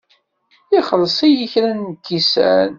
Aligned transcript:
Ixelleṣ-iyi 0.77 1.47
kra 1.51 1.71
n 1.71 1.89
lkisan. 1.93 2.69